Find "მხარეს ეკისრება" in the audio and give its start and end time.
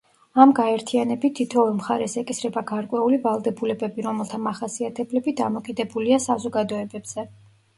1.79-2.63